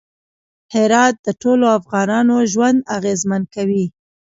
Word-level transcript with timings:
هرات 0.73 1.15
د 1.25 1.27
ټولو 1.41 1.65
افغانانو 1.79 2.35
ژوند 2.51 2.79
اغېزمن 2.97 3.41
کوي. 3.55 3.85